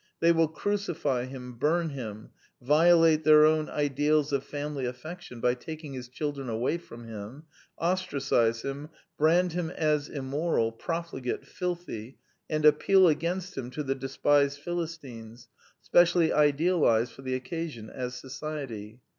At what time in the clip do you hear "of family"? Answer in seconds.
4.33-4.87